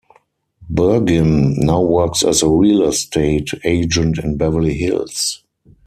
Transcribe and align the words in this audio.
Bergin 0.67 1.57
now 1.59 1.79
works 1.83 2.23
as 2.23 2.41
a 2.41 2.49
real 2.49 2.81
estate 2.87 3.51
agent 3.63 4.17
in 4.17 4.35
Beverly 4.35 4.73
Hills. 4.73 5.43